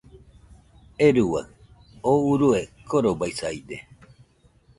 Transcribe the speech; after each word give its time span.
¡Euruaɨ! 1.05 1.43
oo 2.09 2.21
urue 2.31 2.61
korobaisaide 2.89 3.77